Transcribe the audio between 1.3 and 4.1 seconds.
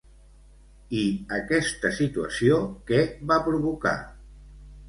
aquesta situació què va provocar?